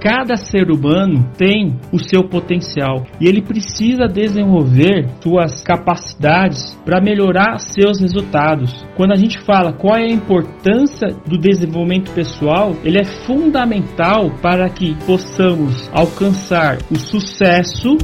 [0.00, 7.58] cada ser humano tem o seu potencial e ele precisa desenvolver suas capacidades para melhorar
[7.58, 8.72] seus resultados.
[8.96, 14.68] Quando a gente fala qual é a importância do desenvolvimento pessoal, ele é fundamental para
[14.68, 17.96] que possamos alcançar o sucesso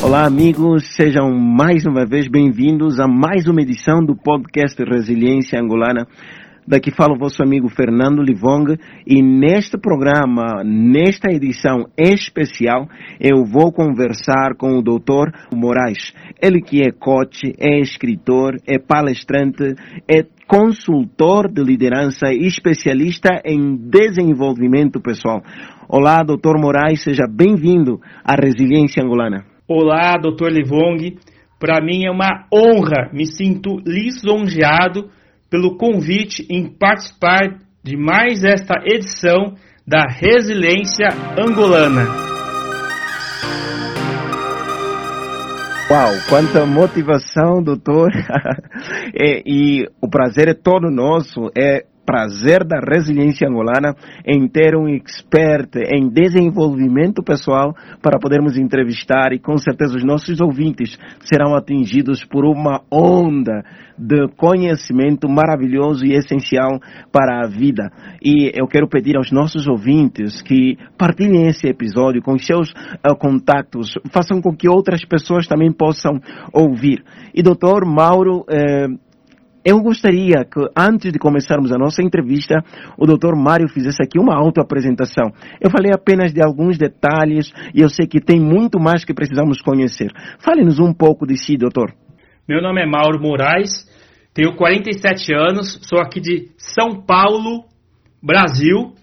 [0.00, 6.06] Olá, amigos, sejam mais uma vez bem-vindos a mais uma edição do podcast Resiliência Angolana.
[6.68, 8.76] Daqui fala o vosso amigo Fernando Livong
[9.06, 12.86] e neste programa, nesta edição especial,
[13.18, 15.32] eu vou conversar com o Dr.
[15.56, 16.12] Moraes.
[16.42, 19.64] Ele que é coach, é escritor, é palestrante,
[20.06, 25.40] é consultor de liderança e especialista em desenvolvimento pessoal.
[25.88, 26.60] Olá, Dr.
[26.60, 29.42] Moraes, seja bem-vindo à Resiliência Angolana.
[29.66, 30.50] Olá, Dr.
[30.52, 31.16] Livong.
[31.58, 35.08] Para mim é uma honra, me sinto lisonjeado
[35.50, 39.54] pelo convite em participar de mais esta edição
[39.86, 41.08] da Resiliência
[41.38, 42.28] Angolana.
[45.90, 48.10] Uau, quanta motivação, doutor!
[49.16, 51.50] e, e o prazer é todo nosso.
[51.56, 53.94] É prazer da resiliência angolana
[54.26, 60.40] em ter um expert em desenvolvimento pessoal para podermos entrevistar e com certeza os nossos
[60.40, 63.62] ouvintes serão atingidos por uma onda
[63.98, 66.80] de conhecimento maravilhoso e essencial
[67.12, 67.90] para a vida.
[68.24, 73.92] E eu quero pedir aos nossos ouvintes que partilhem esse episódio com seus uh, contatos,
[74.10, 76.18] façam com que outras pessoas também possam
[76.54, 77.04] ouvir.
[77.34, 79.07] E doutor Mauro, uh,
[79.68, 82.64] eu gostaria que, antes de começarmos a nossa entrevista,
[82.96, 83.36] o Dr.
[83.36, 85.30] Mário fizesse aqui uma autoapresentação.
[85.60, 89.60] Eu falei apenas de alguns detalhes e eu sei que tem muito mais que precisamos
[89.60, 90.10] conhecer.
[90.38, 91.92] Fale-nos um pouco de si, doutor.
[92.48, 93.86] Meu nome é Mauro Moraes,
[94.32, 97.64] tenho 47 anos, sou aqui de São Paulo,
[98.22, 98.94] Brasil.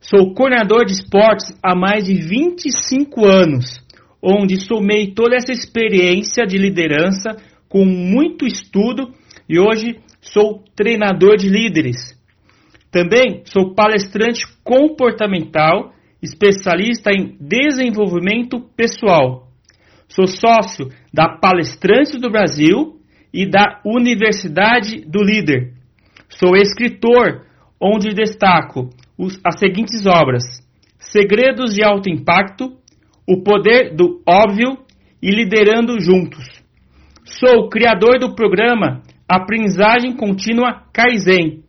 [0.00, 3.84] Sou coordenador de esportes há mais de 25 anos,
[4.22, 7.36] onde somei toda essa experiência de liderança
[7.68, 9.12] com muito estudo
[9.50, 12.16] e hoje sou treinador de líderes.
[12.88, 19.48] Também sou palestrante comportamental, especialista em desenvolvimento pessoal.
[20.08, 23.00] Sou sócio da Palestrantes do Brasil
[23.34, 25.72] e da Universidade do Líder.
[26.28, 27.44] Sou escritor,
[27.80, 28.90] onde destaco
[29.44, 30.44] as seguintes obras:
[31.00, 32.76] Segredos de Alto Impacto,
[33.28, 34.78] O Poder do Óbvio
[35.20, 36.46] e Liderando Juntos.
[37.24, 41.62] Sou criador do programa aprendizagem contínua Kaizen.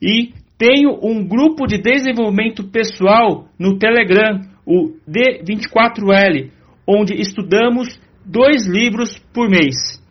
[0.00, 6.50] E tenho um grupo de desenvolvimento pessoal no Telegram, o D24L,
[6.86, 10.02] onde estudamos dois livros por mês.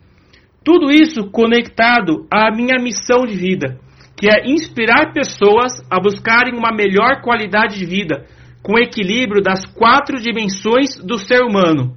[0.64, 3.78] Tudo isso conectado à minha missão de vida,
[4.16, 8.26] que é inspirar pessoas a buscarem uma melhor qualidade de vida,
[8.62, 11.94] com equilíbrio das quatro dimensões do ser humano: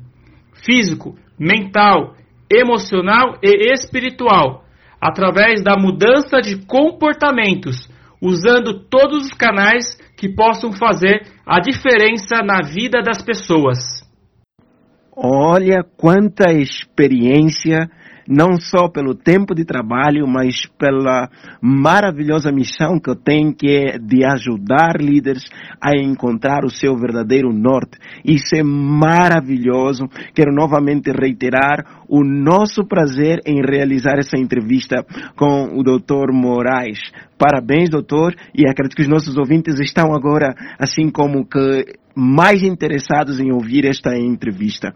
[0.63, 2.16] físico, mental,
[2.50, 4.64] emocional e espiritual
[5.05, 7.88] através da mudança de comportamentos,
[8.19, 9.85] usando todos os canais
[10.17, 13.77] que possam fazer a diferença na vida das pessoas.
[15.15, 17.88] Olha quanta experiência
[18.28, 21.30] não só pelo tempo de trabalho, mas pela
[21.62, 25.44] maravilhosa missão que eu tenho, que é de ajudar líderes
[25.81, 27.97] a encontrar o seu verdadeiro norte.
[28.24, 30.08] Isso é maravilhoso.
[30.34, 35.06] Quero novamente reiterar o nosso prazer em realizar essa entrevista
[35.36, 36.31] com o Dr.
[36.31, 37.00] Moraes.
[37.38, 43.39] Parabéns, doutor, e acredito que os nossos ouvintes estão agora, assim como que mais interessados
[43.39, 44.93] em ouvir esta entrevista.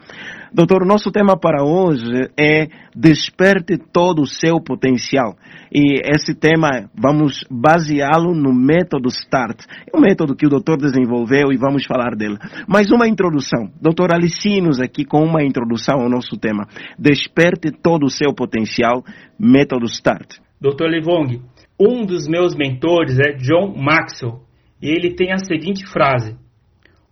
[0.54, 5.36] Doutor, nosso tema para hoje é Desperte todo o seu potencial.
[5.72, 9.66] E esse tema vamos baseá-lo no método START.
[9.92, 12.38] É um método que o doutor desenvolveu e vamos falar dele.
[12.68, 13.70] Mas uma introdução.
[13.80, 16.68] Doutor, alicie-nos aqui com uma introdução ao nosso tema.
[16.98, 19.04] Desperte todo o seu potencial,
[19.40, 20.40] método START.
[20.60, 21.42] Doutor Livong,
[21.80, 24.42] um dos meus mentores é John Maxwell.
[24.82, 26.36] E ele tem a seguinte frase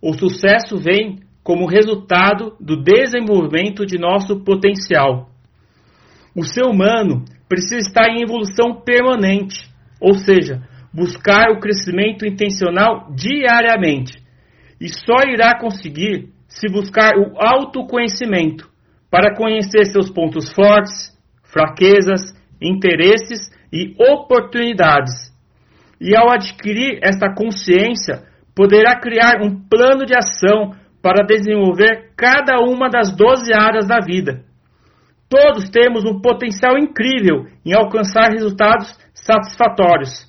[0.00, 5.30] o sucesso vem como resultado do desenvolvimento de nosso potencial.
[6.36, 9.66] O ser humano precisa estar em evolução permanente,
[10.00, 10.62] ou seja,
[10.92, 14.22] buscar o crescimento intencional diariamente.
[14.80, 18.68] E só irá conseguir se buscar o autoconhecimento
[19.10, 25.32] para conhecer seus pontos fortes, fraquezas, interesses e oportunidades.
[26.00, 28.22] E ao adquirir esta consciência,
[28.58, 34.42] poderá criar um plano de ação para desenvolver cada uma das 12 áreas da vida.
[35.28, 40.26] Todos temos um potencial incrível em alcançar resultados satisfatórios.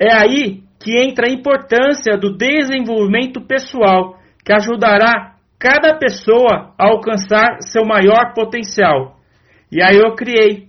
[0.00, 7.58] É aí que entra a importância do desenvolvimento pessoal, que ajudará cada pessoa a alcançar
[7.60, 9.16] seu maior potencial.
[9.70, 10.66] E aí eu criei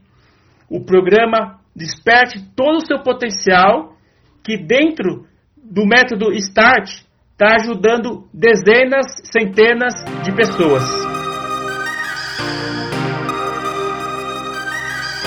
[0.69, 3.93] o programa Desperte todo o seu potencial,
[4.43, 5.28] que dentro
[5.63, 6.89] do método START
[7.31, 10.83] está ajudando dezenas, centenas de pessoas.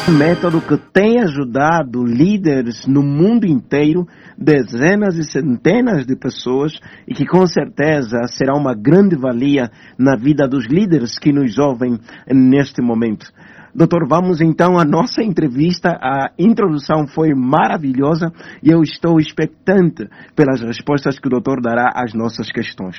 [0.09, 4.05] Um método que tem ajudado líderes no mundo inteiro,
[4.37, 6.73] dezenas e centenas de pessoas,
[7.07, 11.99] e que com certeza será uma grande valia na vida dos líderes que nos ouvem
[12.29, 13.33] neste momento.
[13.75, 15.91] Doutor, vamos então à nossa entrevista.
[15.93, 18.31] A introdução foi maravilhosa
[18.63, 22.97] e eu estou expectante pelas respostas que o doutor dará às nossas questões.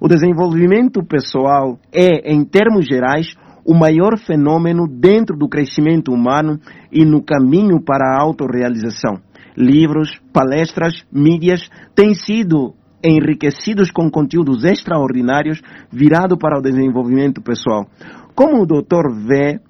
[0.00, 3.34] O desenvolvimento pessoal é, em termos gerais,
[3.64, 6.60] o maior fenômeno dentro do crescimento humano
[6.92, 9.20] e no caminho para a autorrealização.
[9.56, 12.74] Livros, palestras, mídias têm sido
[13.04, 15.60] enriquecidos com conteúdos extraordinários
[15.90, 17.88] virado para o desenvolvimento pessoal.
[18.36, 19.60] Como o doutor vê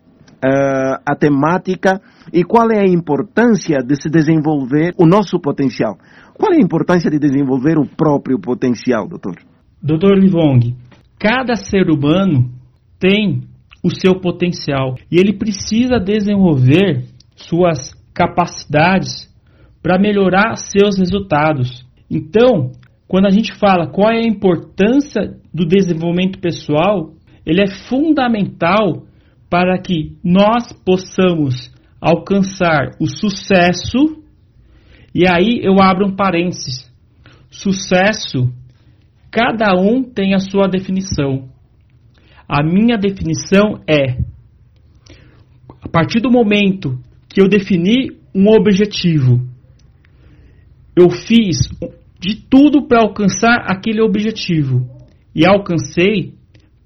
[0.44, 2.00] uh, a temática
[2.32, 5.96] e qual é a importância de se desenvolver o nosso potencial?
[6.34, 9.36] Qual é a importância de desenvolver o próprio potencial, doutor?
[9.82, 10.74] Doutor Livong,
[11.18, 12.50] cada ser humano
[12.98, 13.42] tem
[13.82, 17.04] o seu potencial e ele precisa desenvolver
[17.36, 19.28] suas capacidades
[19.82, 21.84] para melhorar seus resultados.
[22.08, 22.70] Então,
[23.08, 27.12] quando a gente fala qual é a importância do desenvolvimento pessoal,
[27.44, 29.04] ele é fundamental
[29.52, 31.70] para que nós possamos
[32.00, 34.25] alcançar o sucesso.
[35.14, 36.90] E aí eu abro um parênteses.
[37.50, 38.50] Sucesso,
[39.31, 41.50] cada um tem a sua definição.
[42.49, 44.22] A minha definição é:
[45.82, 49.46] a partir do momento que eu defini um objetivo,
[50.96, 51.58] eu fiz
[52.19, 54.88] de tudo para alcançar aquele objetivo
[55.34, 56.32] e alcancei,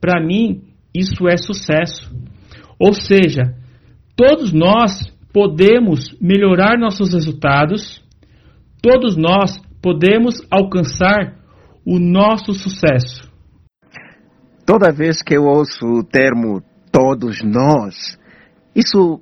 [0.00, 2.26] para mim isso é sucesso.
[2.78, 3.54] Ou seja,
[4.14, 4.92] todos nós
[5.32, 8.02] podemos melhorar nossos resultados,
[8.82, 11.36] todos nós podemos alcançar
[11.84, 13.30] o nosso sucesso.
[14.64, 18.18] Toda vez que eu ouço o termo todos nós,
[18.74, 19.20] isso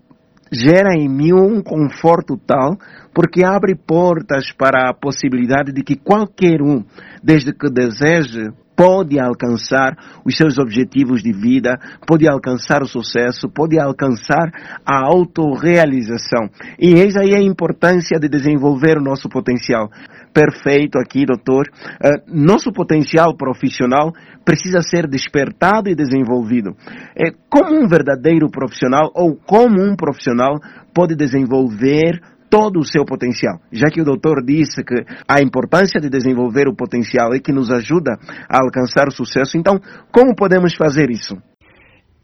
[0.50, 2.76] gera em mim um conforto tal,
[3.12, 6.84] porque abre portas para a possibilidade de que qualquer um,
[7.22, 13.78] desde que deseje, pode alcançar os seus objetivos de vida, pode alcançar o sucesso, pode
[13.78, 14.50] alcançar
[14.84, 16.48] a autorrealização.
[16.78, 19.88] E eis aí a importância de desenvolver o nosso potencial.
[20.32, 21.68] Perfeito aqui, doutor.
[22.04, 24.12] Uh, nosso potencial profissional
[24.44, 26.74] precisa ser despertado e desenvolvido.
[27.16, 30.58] É, como um verdadeiro profissional ou como um profissional
[30.92, 32.20] pode desenvolver
[32.54, 33.58] todo o seu potencial.
[33.72, 37.68] Já que o doutor disse que a importância de desenvolver o potencial é que nos
[37.68, 38.12] ajuda
[38.48, 39.80] a alcançar o sucesso, então
[40.12, 41.34] como podemos fazer isso?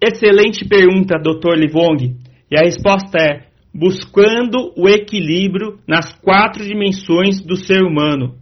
[0.01, 2.17] Excelente pergunta, doutor Livong.
[2.49, 8.37] E a resposta é buscando o equilíbrio nas quatro dimensões do ser humano.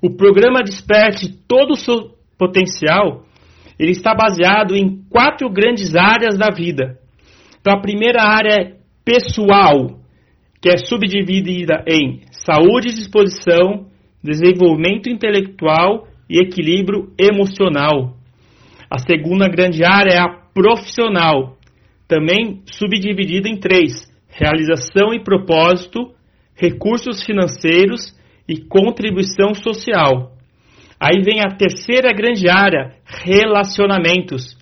[0.00, 3.26] O programa Desperte todo o seu potencial,
[3.78, 6.98] ele está baseado em quatro grandes áreas da vida.
[7.60, 10.01] Então, a primeira área é pessoal,
[10.62, 13.88] que é subdividida em saúde e disposição,
[14.22, 18.14] desenvolvimento intelectual e equilíbrio emocional.
[18.88, 21.56] A segunda grande área é a profissional,
[22.06, 26.12] também subdividida em três: realização e propósito,
[26.54, 28.16] recursos financeiros
[28.48, 30.30] e contribuição social.
[31.00, 34.56] Aí vem a terceira grande área, relacionamentos,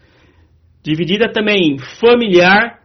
[0.83, 2.80] dividida também em familiar,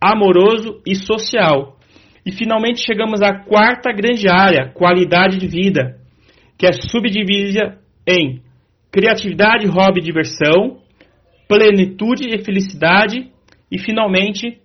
[0.00, 1.79] amoroso e social.
[2.24, 5.98] E finalmente chegamos à quarta grande área, qualidade de vida,
[6.58, 8.42] que é subdividida em
[8.90, 10.78] criatividade, hobby diversão,
[11.48, 13.30] plenitude e felicidade
[13.70, 14.58] e finalmente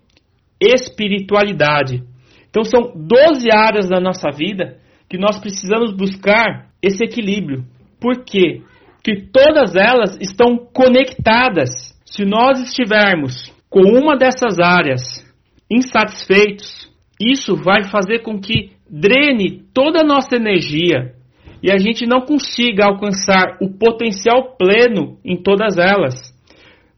[0.60, 2.02] espiritualidade.
[2.48, 7.64] Então são 12 áreas da nossa vida que nós precisamos buscar esse equilíbrio.
[8.00, 8.62] Por quê?
[8.94, 11.94] Porque todas elas estão conectadas.
[12.04, 15.24] Se nós estivermos com uma dessas áreas
[15.70, 16.85] insatisfeitos,
[17.20, 21.14] isso vai fazer com que drene toda a nossa energia
[21.62, 26.14] e a gente não consiga alcançar o potencial pleno em todas elas.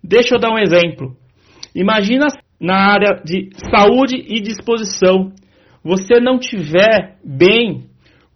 [0.03, 1.17] Deixa eu dar um exemplo.
[1.75, 2.27] Imagina
[2.61, 5.33] na área de saúde e disposição,
[5.83, 7.85] você não tiver bem,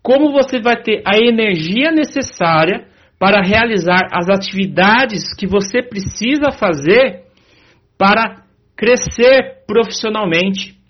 [0.01, 2.87] como você vai ter a energia necessária
[3.19, 7.25] para realizar as atividades que você precisa fazer
[7.99, 8.43] para
[8.77, 10.82] crescer profissionalmente?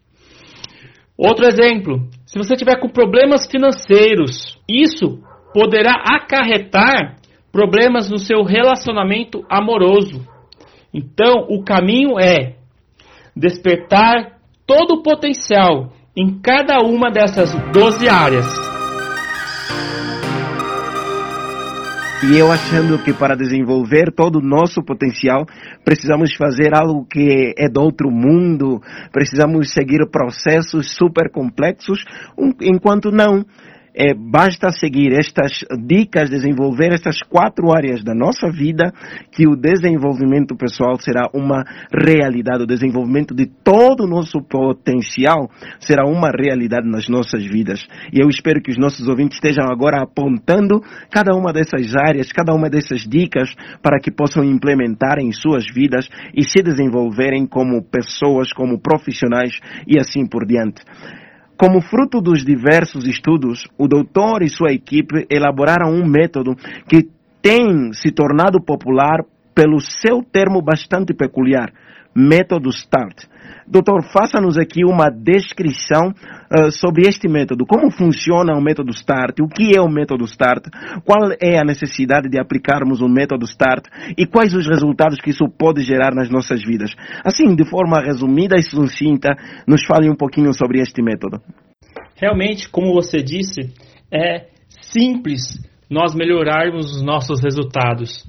[1.25, 7.19] Outro exemplo, Se você tiver com problemas financeiros, isso poderá acarretar
[7.53, 10.27] problemas no seu relacionamento amoroso.
[10.93, 12.55] Então, o caminho é
[13.37, 18.72] despertar todo o potencial em cada uma dessas 12 áreas.
[22.25, 25.45] E eu achando que para desenvolver todo o nosso potencial,
[25.85, 32.05] precisamos fazer algo que é do outro mundo, precisamos seguir processos super complexos,
[32.61, 33.45] enquanto não
[33.95, 35.53] é, basta seguir estas
[35.87, 38.93] dicas, desenvolver estas quatro áreas da nossa vida,
[39.31, 46.07] que o desenvolvimento pessoal será uma realidade, o desenvolvimento de todo o nosso potencial será
[46.07, 47.87] uma realidade nas nossas vidas.
[48.13, 50.81] E eu espero que os nossos ouvintes estejam agora apontando
[51.11, 56.09] cada uma dessas áreas, cada uma dessas dicas, para que possam implementar em suas vidas
[56.35, 59.53] e se desenvolverem como pessoas, como profissionais
[59.87, 60.83] e assim por diante.
[61.63, 66.57] Como fruto dos diversos estudos, o doutor e sua equipe elaboraram um método
[66.89, 67.09] que
[67.41, 71.73] tem se tornado popular pelo seu termo bastante peculiar,
[72.13, 73.29] método START.
[73.67, 77.65] Doutor, faça-nos aqui uma descrição uh, sobre este método.
[77.67, 79.41] Como funciona o método START?
[79.41, 80.67] O que é o método START?
[81.05, 83.87] Qual é a necessidade de aplicarmos o método START?
[84.17, 86.93] E quais os resultados que isso pode gerar nas nossas vidas?
[87.25, 91.41] Assim, de forma resumida e sucinta, nos fale um pouquinho sobre este método.
[92.17, 93.73] Realmente, como você disse,
[94.13, 94.47] é
[94.81, 95.59] simples
[95.91, 98.25] nós melhorarmos os nossos resultados.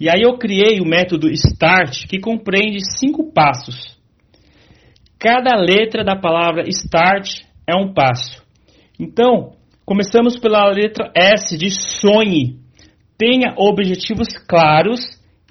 [0.00, 3.97] E aí eu criei o método START, que compreende cinco passos.
[5.18, 8.40] Cada letra da palavra start é um passo.
[8.98, 9.52] Então,
[9.84, 12.60] começamos pela letra S de sonhe.
[13.18, 15.00] Tenha objetivos claros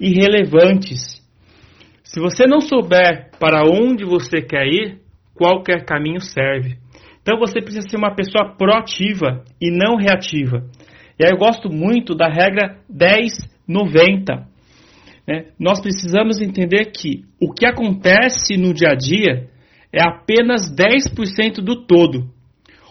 [0.00, 1.22] e relevantes.
[2.02, 5.00] Se você não souber para onde você quer ir,
[5.34, 6.78] qualquer caminho serve.
[7.20, 10.64] Então você precisa ser uma pessoa proativa e não reativa.
[11.20, 14.46] E aí eu gosto muito da regra 10-90.
[15.26, 15.44] Né?
[15.60, 19.50] Nós precisamos entender que o que acontece no dia a dia
[19.92, 22.30] é apenas 10% do todo.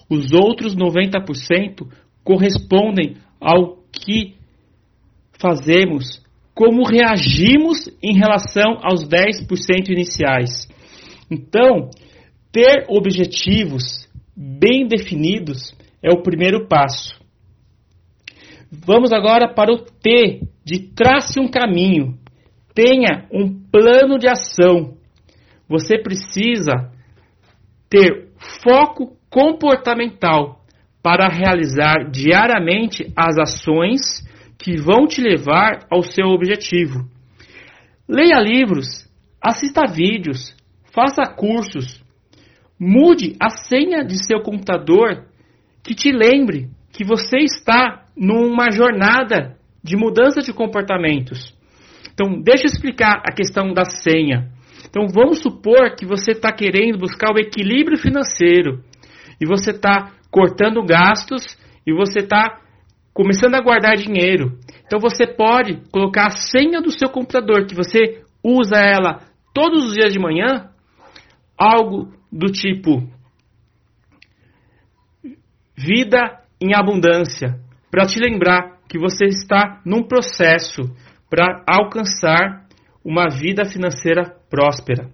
[0.10, 1.88] Os outros 90%
[2.24, 4.36] correspondem ao que
[5.40, 6.22] fazemos,
[6.54, 10.68] como reagimos em relação aos 10% iniciais.
[11.30, 11.92] Então,
[12.52, 17.20] ter objetivos bem definidos é o primeiro passo.
[18.72, 22.18] Vamos agora para o T de trace um caminho.
[22.74, 24.98] Tenha um plano de ação.
[25.68, 26.92] Você precisa
[27.90, 28.30] ter
[28.64, 30.62] foco comportamental
[31.02, 34.02] para realizar diariamente as ações
[34.58, 37.08] que vão te levar ao seu objetivo.
[38.08, 39.08] Leia livros,
[39.42, 40.56] assista vídeos,
[40.94, 42.04] faça cursos,
[42.80, 45.26] mude a senha de seu computador
[45.84, 51.56] que te lembre que você está numa jornada de mudança de comportamentos.
[52.14, 54.52] Então, deixa eu explicar a questão da senha.
[54.90, 58.84] Então vamos supor que você está querendo buscar o equilíbrio financeiro
[59.40, 62.62] e você está cortando gastos e você está
[63.14, 64.60] começando a guardar dinheiro.
[64.86, 69.22] Então você pode colocar a senha do seu computador, que você usa ela
[69.54, 70.70] todos os dias de manhã,
[71.58, 73.08] algo do tipo
[75.76, 77.60] vida em abundância,
[77.92, 80.82] para te lembrar que você está num processo
[81.30, 82.67] para alcançar
[83.08, 85.10] uma vida financeira próspera.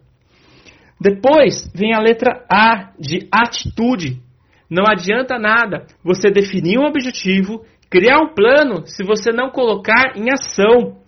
[1.00, 4.20] Depois vem a letra A de atitude.
[4.68, 10.32] Não adianta nada você definir um objetivo, criar um plano, se você não colocar em
[10.32, 11.04] ação.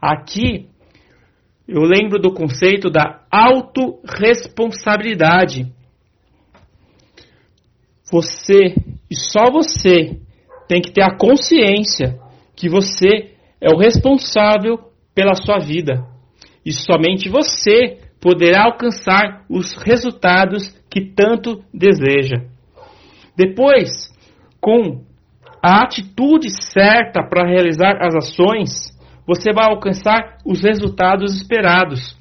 [0.00, 0.68] Aqui
[1.66, 5.66] eu lembro do conceito da autorresponsabilidade.
[8.12, 8.76] Você
[9.10, 10.20] e só você
[10.68, 12.20] tem que ter a consciência
[12.54, 14.78] que você é o responsável
[15.12, 16.08] pela sua vida
[16.64, 22.44] e somente você poderá alcançar os resultados que tanto deseja.
[23.36, 23.88] Depois,
[24.60, 25.02] com
[25.62, 28.90] a atitude certa para realizar as ações,
[29.26, 32.16] você vai alcançar os resultados esperados.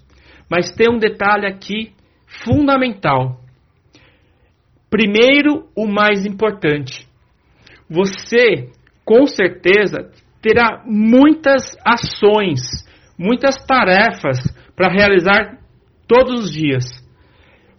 [0.50, 1.94] Mas tem um detalhe aqui
[2.26, 3.40] fundamental.
[4.90, 7.08] Primeiro, o mais importante.
[7.90, 8.70] Você,
[9.04, 12.62] com certeza, terá muitas ações
[13.20, 14.40] muitas tarefas
[14.76, 15.60] para realizar
[16.08, 16.86] todos os dias.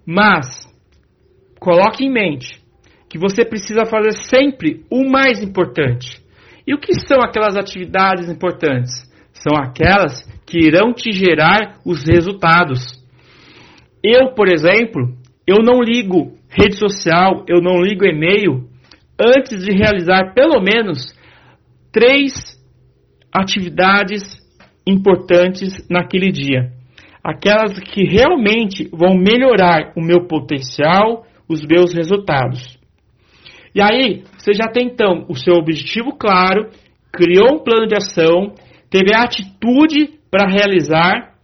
[0.07, 0.47] Mas
[1.59, 2.61] coloque em mente
[3.09, 6.23] que você precisa fazer sempre o mais importante.
[6.67, 8.93] E o que são aquelas atividades importantes?
[9.33, 13.01] São aquelas que irão te gerar os resultados.
[14.05, 15.17] Eu, por exemplo,
[15.47, 18.69] eu não ligo rede social, eu não ligo e-mail
[19.19, 21.15] antes de realizar pelo menos
[21.93, 22.33] três
[23.33, 24.40] atividades
[24.87, 26.73] importantes naquele dia.
[27.23, 32.79] Aquelas que realmente vão melhorar o meu potencial, os meus resultados.
[33.75, 36.71] E aí, você já tem então o seu objetivo claro,
[37.13, 38.55] criou um plano de ação,
[38.89, 41.35] teve a atitude para realizar,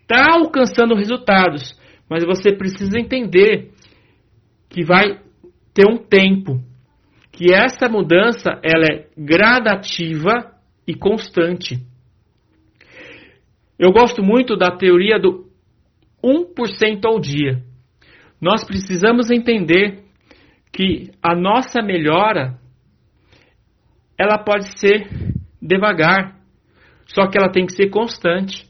[0.00, 3.70] está alcançando resultados, mas você precisa entender
[4.68, 5.20] que vai
[5.74, 6.60] ter um tempo,
[7.32, 10.52] que essa mudança ela é gradativa
[10.86, 11.84] e constante.
[13.78, 15.46] Eu gosto muito da teoria do
[16.24, 17.62] 1% ao dia.
[18.40, 20.04] Nós precisamos entender
[20.72, 22.58] que a nossa melhora
[24.18, 25.08] ela pode ser
[25.60, 26.38] devagar,
[27.06, 28.66] só que ela tem que ser constante.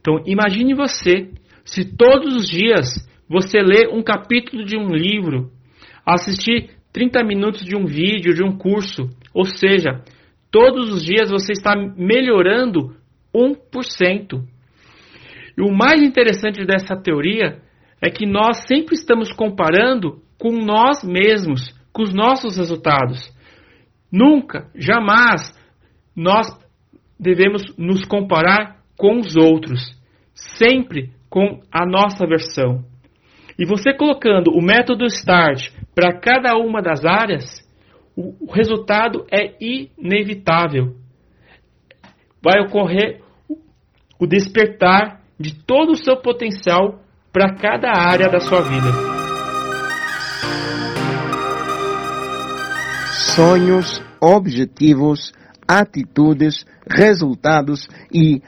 [0.00, 1.30] Então, imagine você
[1.64, 2.86] se todos os dias
[3.28, 5.50] você lê um capítulo de um livro,
[6.04, 10.02] assistir 30 minutos de um vídeo, de um curso, ou seja,
[10.50, 12.95] todos os dias você está melhorando
[13.36, 14.42] 1%.
[15.58, 17.60] E o mais interessante dessa teoria
[18.00, 23.32] é que nós sempre estamos comparando com nós mesmos, com os nossos resultados.
[24.12, 25.52] Nunca, jamais,
[26.14, 26.46] nós
[27.18, 29.80] devemos nos comparar com os outros.
[30.34, 32.84] Sempre com a nossa versão.
[33.58, 37.44] E você colocando o método START para cada uma das áreas,
[38.14, 40.94] o resultado é inevitável.
[42.42, 43.22] Vai ocorrer
[44.18, 47.00] o despertar de todo o seu potencial
[47.32, 48.88] para cada área da sua vida.
[53.34, 55.32] Sonhos, objetivos,
[55.68, 58.40] atitudes, resultados e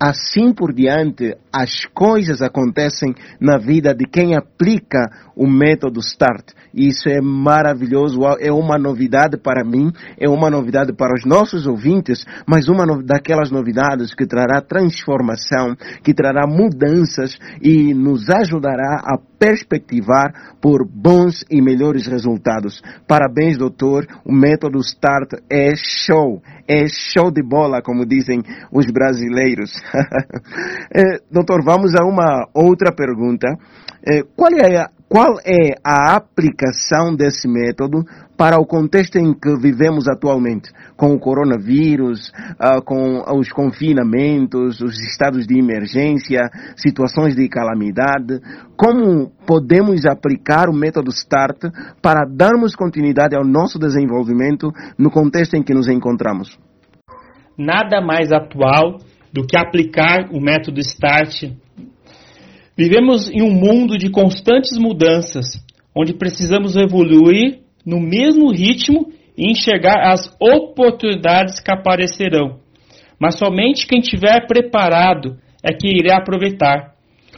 [0.00, 6.52] assim por diante, as coisas acontecem na vida de quem aplica o método START.
[6.74, 12.24] Isso é maravilhoso, é uma novidade para mim, é uma novidade para os nossos ouvintes,
[12.46, 20.56] mas uma daquelas novidades que trará transformação, que trará mudanças e nos ajudará a perspectivar
[20.60, 22.80] por bons e melhores resultados.
[23.08, 24.06] Parabéns, doutor.
[24.24, 26.40] O método START é show.
[26.68, 28.40] É show de bola, como dizem
[28.72, 29.72] os brasileiros.
[30.94, 33.48] é, doutor, vamos a uma outra pergunta.
[34.06, 38.02] É, qual é a qual é a aplicação desse método
[38.34, 44.98] para o contexto em que vivemos atualmente, com o coronavírus, uh, com os confinamentos, os
[44.98, 48.40] estados de emergência, situações de calamidade?
[48.74, 51.60] Como podemos aplicar o método START
[52.00, 56.58] para darmos continuidade ao nosso desenvolvimento no contexto em que nos encontramos?
[57.58, 58.96] Nada mais atual
[59.32, 61.52] do que aplicar o método START
[62.76, 65.46] Vivemos em um mundo de constantes mudanças,
[65.94, 72.60] onde precisamos evoluir no mesmo ritmo e enxergar as oportunidades que aparecerão.
[73.20, 76.94] Mas somente quem estiver preparado é que irá aproveitar.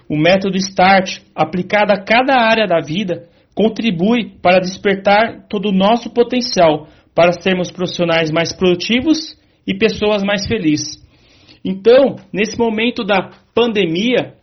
[0.09, 6.11] O método START, aplicado a cada área da vida, contribui para despertar todo o nosso
[6.11, 11.03] potencial para sermos profissionais mais produtivos e pessoas mais felizes.
[11.64, 14.35] Então, nesse momento da pandemia,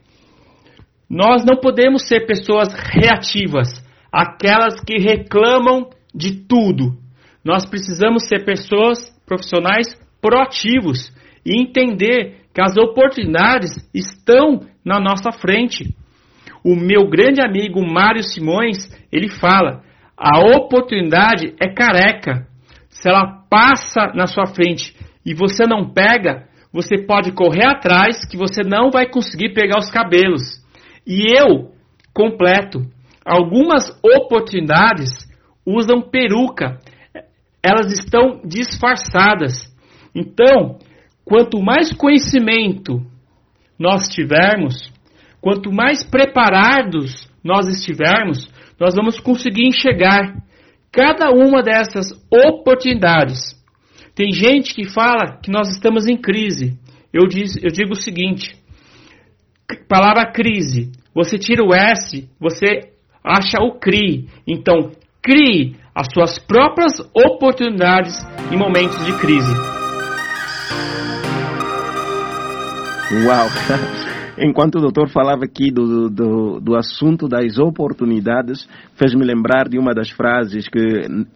[1.10, 3.68] nós não podemos ser pessoas reativas,
[4.12, 6.98] aquelas que reclamam de tudo.
[7.44, 9.88] Nós precisamos ser pessoas profissionais
[10.22, 11.12] proativos
[11.46, 15.96] e entender que as oportunidades estão na nossa frente.
[16.64, 18.78] O meu grande amigo Mário Simões,
[19.12, 19.84] ele fala:
[20.18, 22.48] a oportunidade é careca.
[22.90, 28.38] Se ela passa na sua frente e você não pega, você pode correr atrás que
[28.38, 30.42] você não vai conseguir pegar os cabelos.
[31.06, 31.72] E eu
[32.14, 32.82] completo.
[33.26, 35.10] Algumas oportunidades
[35.66, 36.80] usam peruca.
[37.64, 39.70] Elas estão disfarçadas.
[40.16, 40.80] Então,
[41.26, 43.02] quanto mais conhecimento
[43.78, 44.92] nós tivermos,
[45.40, 50.36] quanto mais preparados nós estivermos, nós vamos conseguir enxergar
[50.92, 53.61] cada uma dessas oportunidades.
[54.22, 56.78] Tem gente que fala que nós estamos em crise.
[57.12, 58.56] Eu, diz, eu digo o seguinte:
[59.90, 60.92] palavra crise.
[61.12, 62.92] Você tira o S, você
[63.24, 64.30] acha o CRI.
[64.48, 64.92] Então,
[65.24, 68.14] crie as suas próprias oportunidades
[68.54, 69.56] em momentos de crise.
[73.26, 73.48] Uau!
[74.44, 79.94] Enquanto o doutor falava aqui do, do, do assunto das oportunidades, fez-me lembrar de uma
[79.94, 80.80] das frases que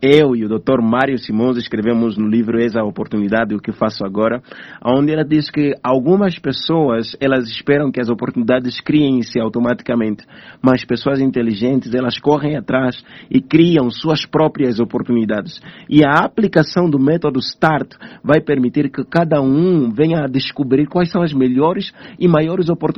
[0.02, 4.04] eu e o doutor Mário Simões escrevemos no livro Eis a Oportunidade, o que faço
[4.04, 4.42] agora,
[4.84, 10.26] onde ela diz que algumas pessoas, elas esperam que as oportunidades criem-se automaticamente,
[10.60, 15.62] mas pessoas inteligentes, elas correm atrás e criam suas próprias oportunidades.
[15.88, 21.12] E a aplicação do método START vai permitir que cada um venha a descobrir quais
[21.12, 22.95] são as melhores e maiores oportunidades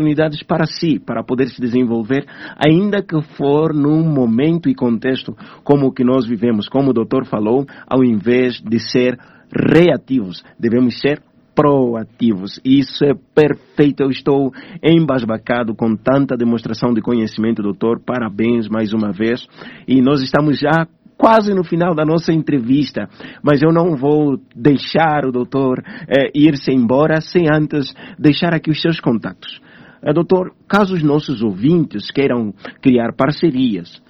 [0.47, 2.25] para si, para poder se desenvolver,
[2.57, 7.25] ainda que for num momento e contexto como o que nós vivemos, como o doutor
[7.25, 9.17] falou, ao invés de ser
[9.51, 11.21] reativos, devemos ser
[11.57, 12.59] proativos.
[12.63, 14.03] Isso é perfeito.
[14.03, 14.51] Eu estou
[14.83, 17.99] embasbacado com tanta demonstração de conhecimento, doutor.
[18.05, 19.47] Parabéns mais uma vez.
[19.87, 20.85] E nós estamos já
[21.17, 23.09] quase no final da nossa entrevista,
[23.41, 28.79] mas eu não vou deixar o doutor eh, ir-se embora sem antes deixar aqui os
[28.79, 29.59] seus contatos.
[30.01, 34.01] Eh, doutor, caso os nossos ouvintes queiram criar parcerias,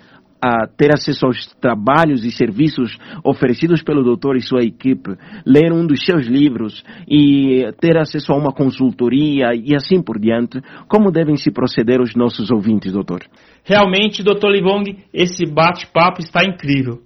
[0.41, 5.85] a ter acesso aos trabalhos e serviços oferecidos pelo doutor e sua equipe, ler um
[5.85, 11.35] dos seus livros e ter acesso a uma consultoria e assim por diante, como devem
[11.35, 13.21] se proceder os nossos ouvintes, doutor?
[13.63, 17.01] Realmente, doutor Livong, esse bate-papo está incrível.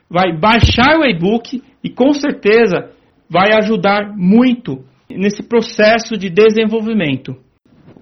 [0.09, 2.91] vai baixar o e-book e com certeza
[3.29, 7.35] vai ajudar muito nesse processo de desenvolvimento.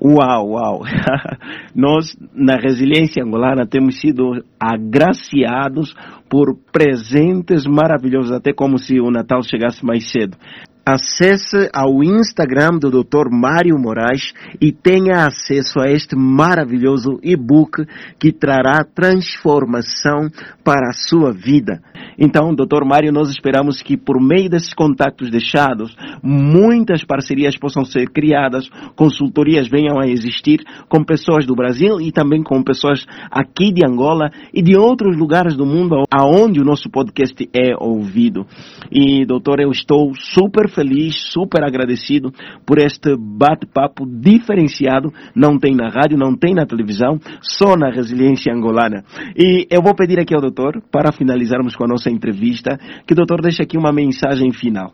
[0.01, 0.81] Uau, uau!
[1.75, 5.93] Nós, na resiliência angolana, temos sido agraciados
[6.29, 10.38] por presentes maravilhosos, até como se o Natal chegasse mais cedo.
[10.85, 13.29] Acesse ao Instagram do Dr.
[13.29, 17.85] Mário Moraes e tenha acesso a este maravilhoso e-book
[18.17, 20.29] que trará transformação
[20.63, 21.79] para a sua vida.
[22.19, 28.10] Então, doutor Mário, nós esperamos que por meio desses contatos deixados, muitas parcerias possam ser
[28.10, 33.86] criadas, consultorias venham a existir com pessoas do Brasil e também com pessoas aqui de
[33.86, 38.45] Angola e de outros lugares do mundo aonde o nosso podcast é ouvido.
[38.91, 42.34] E, doutor, eu estou super feliz, super agradecido
[42.65, 45.13] por este bate-papo diferenciado.
[45.34, 49.03] Não tem na rádio, não tem na televisão, só na resiliência angolana.
[49.38, 53.15] E eu vou pedir aqui ao doutor, para finalizarmos com a nossa entrevista, que o
[53.15, 54.91] doutor deixe aqui uma mensagem final.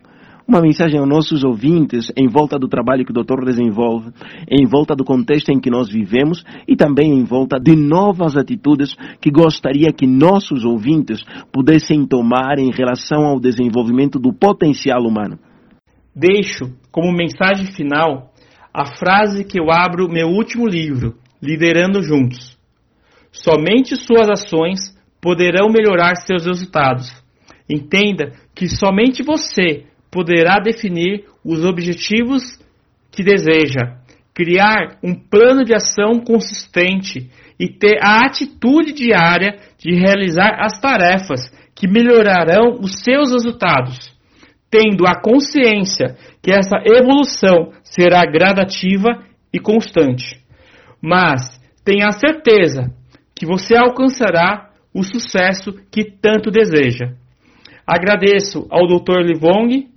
[0.47, 4.11] Uma mensagem aos nossos ouvintes em volta do trabalho que o doutor desenvolve,
[4.47, 8.95] em volta do contexto em que nós vivemos e também em volta de novas atitudes
[9.19, 15.39] que gostaria que nossos ouvintes pudessem tomar em relação ao desenvolvimento do potencial humano.
[16.15, 18.31] Deixo como mensagem final
[18.71, 22.55] a frase que eu abro meu último livro, Liderando Juntos.
[23.31, 24.94] Somente suas ações
[25.25, 27.11] poderão melhorar seus resultados.
[27.67, 32.43] Entenda que somente você poderá definir os objetivos
[33.11, 33.97] que deseja,
[34.35, 41.51] criar um plano de ação consistente e ter a atitude diária de realizar as tarefas
[41.73, 44.15] que melhorarão os seus resultados,
[44.69, 50.39] tendo a consciência que essa evolução será gradativa e constante.
[51.01, 52.93] Mas tenha certeza
[53.35, 54.64] que você alcançará
[54.95, 57.13] o sucesso que tanto deseja.
[57.85, 59.19] Agradeço ao Dr.
[59.25, 59.89] Livong.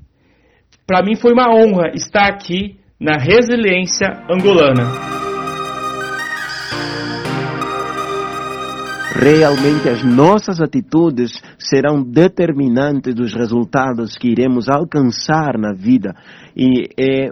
[0.84, 5.18] Para mim foi uma honra estar aqui na Resiliência Angolana.
[9.14, 16.12] Realmente as nossas atitudes serão determinantes dos resultados que iremos alcançar na vida.
[16.56, 17.30] E é